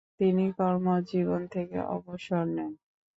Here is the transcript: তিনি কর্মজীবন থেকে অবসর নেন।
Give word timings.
তিনি 0.19 0.45
কর্মজীবন 0.57 1.41
থেকে 1.53 1.77
অবসর 1.95 2.43
নেন। 2.55 2.71